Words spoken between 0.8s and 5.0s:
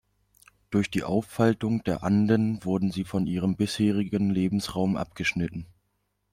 die Auffaltung der Anden wurden sie von ihrem bisherigen Lebensraum